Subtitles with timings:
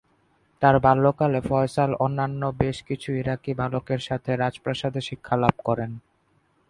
[0.61, 5.91] তার বাল্যকালে ফয়সাল অন্যান্য বেশ কিছু ইরাকি বালকের সাথে রাজপ্রাসাদে শিক্ষালাভ করেন।